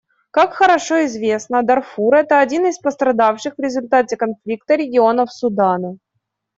[0.31, 5.97] Как хорошо известно, Дарфур— это один из пострадавших в результате конфликта регионов Судана.